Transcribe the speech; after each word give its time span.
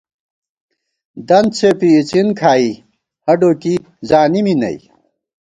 دنت 1.27 1.51
څېپی 1.57 1.89
اِڅِن 1.99 2.27
کھائی 2.39 2.69
ہڈّو 3.25 3.51
کی 3.61 3.73
زانی 4.09 4.41
می 4.45 4.53
نئ 4.61 4.77